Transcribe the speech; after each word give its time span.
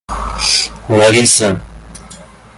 Лариса 0.97 1.49